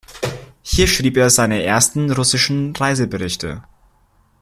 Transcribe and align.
Hier 0.63 0.87
schrieb 0.87 1.15
er 1.15 1.29
seine 1.29 1.61
ersten 1.63 2.09
russischen 2.11 2.75
Reiseberichte. 2.75 3.61